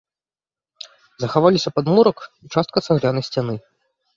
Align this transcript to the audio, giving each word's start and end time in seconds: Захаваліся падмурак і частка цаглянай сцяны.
Захаваліся 1.23 1.73
падмурак 1.75 2.17
і 2.25 2.45
частка 2.57 2.77
цаглянай 2.87 3.23
сцяны. 3.29 3.55